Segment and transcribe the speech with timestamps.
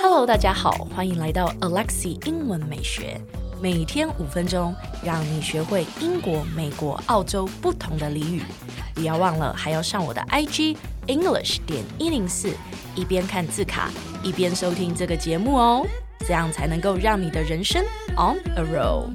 [0.00, 3.20] Hello，大家好，欢迎来到 Alexi 英文美学，
[3.60, 4.74] 每天五分钟，
[5.04, 8.42] 让你学会英国、美国、澳洲不同的俚语。
[8.94, 12.54] 不要忘了，还要上我的 IG English 点一零四，
[12.94, 13.90] 一边看字卡，
[14.22, 15.86] 一边收听这个节目哦，
[16.20, 17.84] 这样才能够让你的人生
[18.16, 19.10] on a roll。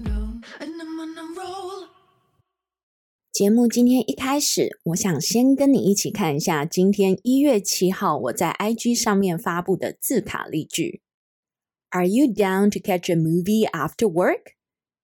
[3.37, 11.01] 节目今天一开始，我想先跟你一起看一下今天一月七号我在 IG 上面发布的字卡例句。
[11.91, 14.53] Are you down to catch a movie after work?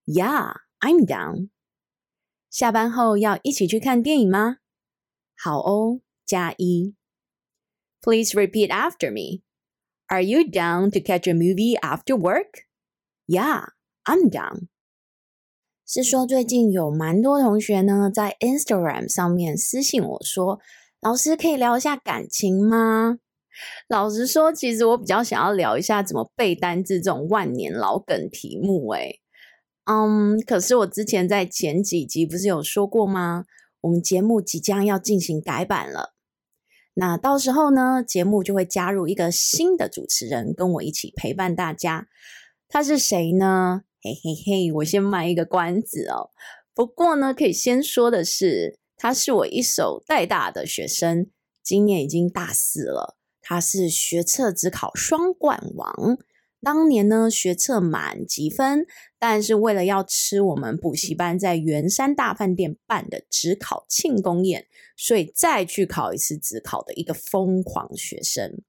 [0.04, 1.48] Yeah, I'm down.
[2.50, 4.58] 下班后要一起去看电影吗？
[5.36, 6.94] 好哦，加一。
[8.00, 9.42] Please repeat after me.
[10.06, 12.66] Are you down to catch a movie after work?
[13.26, 13.68] Yeah,
[14.04, 14.68] I'm down.
[15.85, 20.59] 是说，最近有蛮多同学呢，在 Instagram 上面私信我说
[21.01, 23.17] ：“老师可以聊一下感情吗？”
[23.87, 28.89] 老实说，其实我比较想要聊一下怎么背单字这种万年老梗题目。
[28.93, 29.19] 诶，
[29.85, 33.45] 嗯，可是我之前在前几集不是有说过吗？
[33.81, 36.13] 我们节目即将要进行改版了，
[36.93, 42.07] 那到时候呢，节目就会加入一个新的主持人，跟我一起陪伴大家。
[42.69, 43.81] 他是谁呢？
[44.05, 46.29] 嘿嘿嘿，我先卖一个关子哦。
[46.73, 51.27] 不过呢，可以先说的是，他是我一手带大的学生，
[51.63, 53.15] 今年已经大四了。
[53.41, 56.17] 他是学测只考双冠王，
[56.61, 58.85] 当年呢学测满级分，
[59.17, 64.67] 但是为了要吃我们补习班在圆山大饭店办的只考庆功宴，
[64.97, 68.61] 所以再去考一次只考的一个疯狂学生。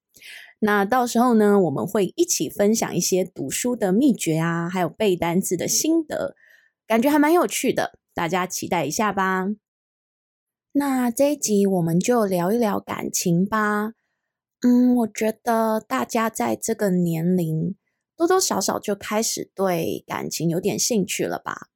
[0.61, 6.35] 那到时候呢，我们会一起分享一些读书的秘诀啊，还有背单词的心得，
[6.87, 9.49] 感觉还蛮有趣的，大家期待一下吧。
[10.73, 13.93] 那这一集我们就聊一聊感情吧。
[14.63, 17.77] 嗯，我觉得大家在这个年龄
[18.17, 21.69] 多多少少就开始对感情有点兴趣了吧？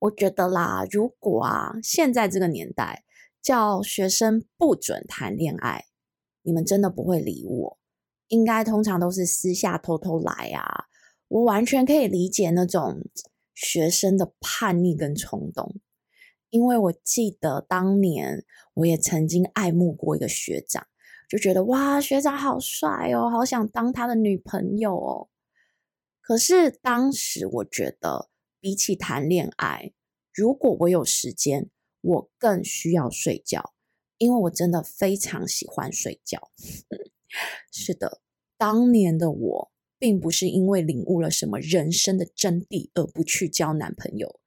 [0.00, 3.04] 我觉得啦，如果啊，现在这个年代
[3.40, 5.84] 叫学生不准谈恋爱，
[6.42, 7.78] 你们真的不会理我。
[8.28, 10.86] 应该通常都是私下偷偷来啊，
[11.28, 13.02] 我完全可以理解那种
[13.54, 15.80] 学生的叛逆跟冲动，
[16.50, 18.44] 因为我记得当年
[18.74, 20.86] 我也曾经爱慕过一个学长，
[21.28, 25.28] 就觉得哇，学长好帅哦，好想当他的女朋友哦。
[26.20, 28.28] 可是当时我觉得，
[28.60, 29.92] 比起谈恋爱，
[30.32, 31.70] 如果我有时间，
[32.02, 33.72] 我更需要睡觉，
[34.18, 36.50] 因为我真的非常喜欢睡觉。
[37.70, 38.20] 是的，
[38.56, 44.40] 当年的我并不是因为领悟了什么人生的真谛而不去交男朋友，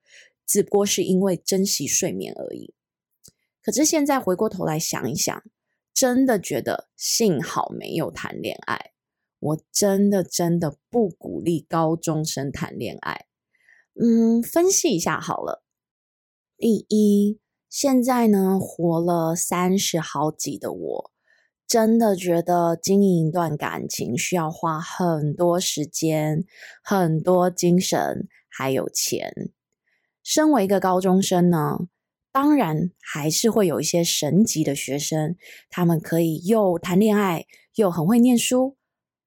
[0.45, 2.73] 只不过是因为珍惜睡眠而已。
[3.61, 5.43] 可是现在回过头来想一想，
[5.93, 8.91] 真的觉得幸好没有谈恋爱。
[9.39, 13.25] 我真的真的不鼓励高中生谈恋爱。
[13.99, 15.63] 嗯，分析一下好了。
[16.57, 21.11] 第一，现在呢，活了三十好几的我。
[21.71, 26.43] 真的觉得经营一段感情需要花很多时间、
[26.83, 29.33] 很多精神，还有钱。
[30.21, 31.77] 身为一个高中生呢，
[32.29, 35.37] 当然还是会有一些神级的学生，
[35.69, 37.45] 他们可以又谈恋爱
[37.75, 38.75] 又很会念书。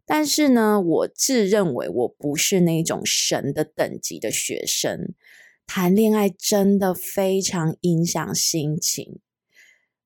[0.04, 5.15] 但是呢，我自认为我不是那种神的等级的学生，
[5.66, 9.21] 谈恋爱真的非常影响心情。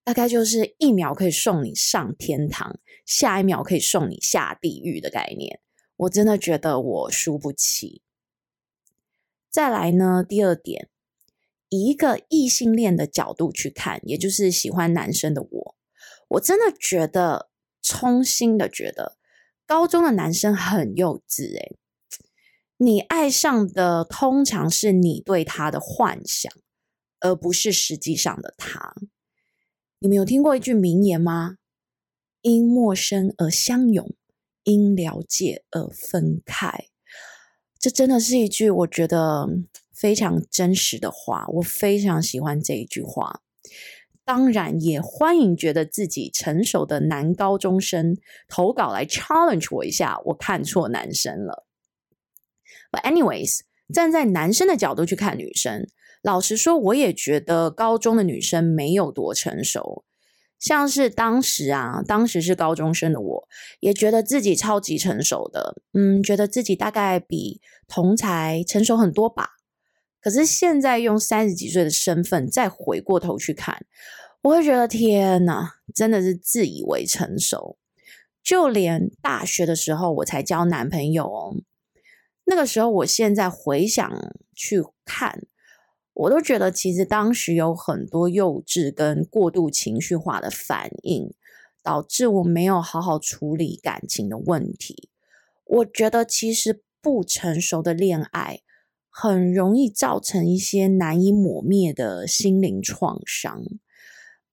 [0.08, 5.60] 大概就是一秒可以送你上天堂，下一秒可以送你下地狱的概念。
[5.96, 8.00] 我真的觉得我输不起。
[9.50, 10.88] 再来呢，第二点，
[11.68, 15.76] 以一个异性恋的角度去看，也就是喜欢男生的我，
[16.28, 17.50] 我真的觉得，
[17.82, 19.18] 衷心的觉得，
[19.66, 21.52] 高中的男生很幼稚。
[21.54, 21.76] 诶，
[22.78, 26.50] 你爱上的通常是你对他的幻想，
[27.20, 28.94] 而不是实际上的他。
[30.00, 31.56] 你们有听过一句名言吗？
[32.42, 34.15] 因陌生而相拥，
[34.62, 36.86] 因了解而分开。
[37.80, 39.48] 这真的是一句我觉得
[39.92, 43.41] 非常真实的话，我非常喜欢这一句话。
[44.24, 48.16] 当然，也欢迎觉得自己成熟的男高中生
[48.47, 51.66] 投稿来 challenge 我一下，我看错男生了。
[52.92, 53.62] But anyways，
[53.92, 55.89] 站在男生的角度去看女生。
[56.22, 60.04] 老实说，我也觉得高中的女生没有多成熟。
[60.59, 63.48] 像是当时啊，当时是高中生的我，
[63.78, 69.50] 也觉得自己超级成熟的，嗯，觉得自己大概比同才成熟很多吧。
[70.20, 73.86] 可是现在用三十几岁的身份再回过头去看，
[74.42, 77.78] 我会觉得天哪，真的是自以为成熟。
[78.42, 81.54] 就连大学的时候，我才交男朋友哦。
[82.47, 84.10] 那个时候，我现在回想
[84.56, 85.47] 去看，
[86.18, 91.32] 我都觉得其实当时有很多幼稚跟过度情绪化的反应，
[91.80, 95.10] 导致我没有好好处理感情的问题。
[95.65, 98.62] 我觉得其实不成熟的恋爱
[99.09, 103.62] 很容易造成一些难以抹灭的心灵创伤，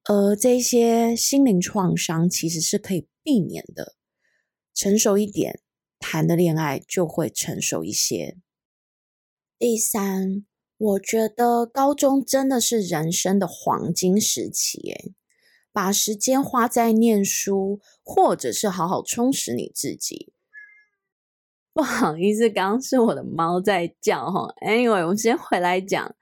[0.04, 3.96] 而这些心灵创伤其实是可以避免的。
[4.76, 5.62] 成熟一点，
[5.98, 8.38] 谈的恋爱就会成熟一些。
[9.58, 10.46] 第三，
[10.78, 15.14] 我觉得高中真的是人生的黄金时期，诶，
[15.72, 20.34] 把时间花在念书，或者是好好充实你自己。
[21.74, 24.54] 不好意思，刚刚是我的猫在叫哈。
[24.66, 26.16] Anyway，我先回来讲。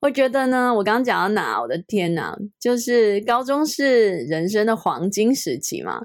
[0.00, 1.60] 我觉得呢，我刚刚讲到哪？
[1.60, 6.02] 我的天哪，就是高中是人生的黄金时期嘛，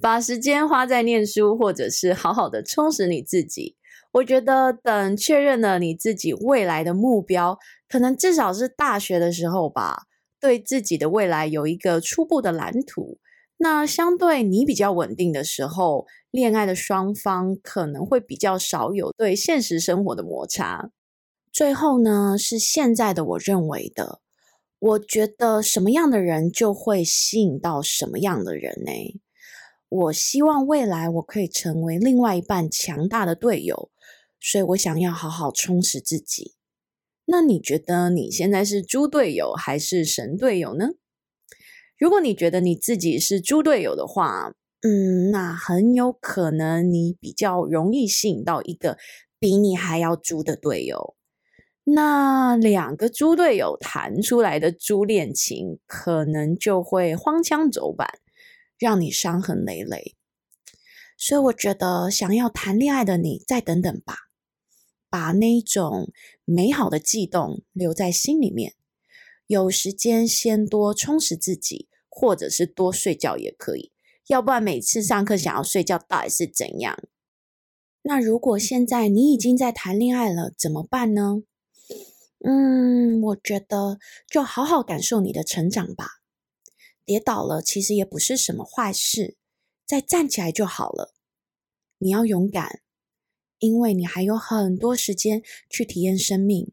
[0.00, 3.76] 把时间花在念书，或者是好好的充实你自己。
[4.12, 7.58] 我觉得等确认了你自己未来的目标，
[7.88, 10.04] 可能至少是大学的时候吧，
[10.40, 13.18] 对自己的未来有一个初步的蓝图。
[13.58, 20.90] 那相对你比较稳定的时候，恋爱的双方可能会比较少有对现实生活的摩擦。
[21.52, 24.20] 最后呢，是现在的我认为的，
[24.78, 29.20] 我觉得什么样的人就会吸引到什么样的人呢？
[29.88, 33.90] 我希望未来我可以成为另外一半强大的队友，
[34.38, 36.54] 所以我想要好好充实自己。
[37.24, 40.90] 那你觉得你现在是猪队友还是神队友呢？
[41.98, 48.96] 如果你觉得你自己是猪队友的话，嗯，那很有可能你比较容易吸引到一个
[49.38, 51.16] 比你还要猪的队友。
[51.84, 58.20] 那两个猪队友谈出来的猪恋情，可能就会荒腔走板，
[58.78, 60.14] 让你伤痕累累。
[61.16, 64.14] 所以我觉得，想要谈恋爱的你，再等等吧，
[65.10, 66.12] 把那种
[66.44, 68.74] 美好的悸动留在心里面。
[69.46, 73.92] 有时间先多充实自己，或者是多睡觉也可以。
[74.28, 77.02] 要不然每次上课想要睡觉，到底是怎样？
[78.02, 81.42] 那如果现在你已经在谈恋爱了，怎么办呢？
[82.44, 83.98] 嗯，我觉得
[84.30, 86.17] 就好好感受你的成长吧。
[87.08, 89.38] 跌倒了其实也不是什么坏事，
[89.86, 91.14] 再站起来就好了。
[91.96, 92.82] 你要勇敢，
[93.60, 96.70] 因为你还有很多时间去体验生命。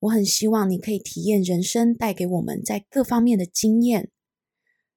[0.00, 4.10] 我很希望你可以体验人生带给我们在各方面的经验。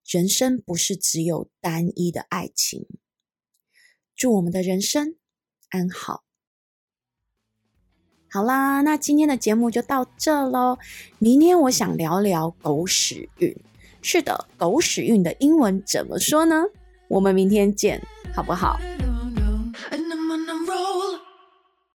[0.03, 2.85] 人生不是只有单一的爱情。
[4.13, 5.15] 祝我们的人生
[5.69, 6.25] 安好。
[8.29, 10.77] 好啦，那今天的节目就到这喽。
[11.17, 13.55] 明天我想聊聊狗屎运。
[14.09, 16.63] 是的，狗屎运的英文怎么说呢？
[17.09, 18.01] 我们明天见，
[18.33, 18.79] 好不好？